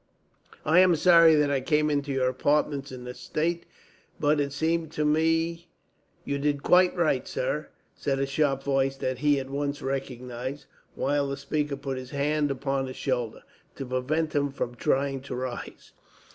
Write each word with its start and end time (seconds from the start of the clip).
"I 0.65 0.79
am 0.79 0.95
sorry 0.95 1.35
that 1.35 1.51
I 1.51 1.61
came 1.61 1.91
into 1.91 2.11
your 2.11 2.27
apartments 2.27 2.91
in 2.91 3.03
this 3.03 3.19
state, 3.19 3.67
but 4.19 4.39
it 4.39 4.51
seemed 4.51 4.91
to 4.93 5.05
me" 5.05 5.67
"You 6.25 6.39
did 6.39 6.63
quite 6.63 6.95
right, 6.95 7.27
sir," 7.27 7.67
said 7.93 8.17
a 8.17 8.25
sharp 8.25 8.63
voice 8.63 8.97
that 8.97 9.19
he 9.19 9.39
at 9.39 9.51
once 9.51 9.79
recognized, 9.79 10.65
while 10.95 11.27
the 11.27 11.37
speaker 11.37 11.75
put 11.77 11.99
his 11.99 12.09
hand 12.09 12.49
upon 12.49 12.87
his 12.87 12.95
shoulder, 12.95 13.43
to 13.75 13.85
prevent 13.85 14.33
him 14.33 14.49
from 14.49 14.73
trying 14.73 15.21
to 15.21 15.35
rise. 15.35 15.91